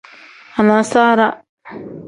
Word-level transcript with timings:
Anasaara. 0.59 1.27